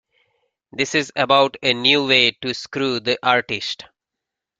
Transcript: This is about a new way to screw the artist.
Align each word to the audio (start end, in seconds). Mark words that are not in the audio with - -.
This 0.71 0.95
is 0.95 1.13
about 1.15 1.57
a 1.61 1.75
new 1.75 2.07
way 2.07 2.31
to 2.31 2.55
screw 2.55 2.99
the 2.99 3.19
artist. 3.21 3.85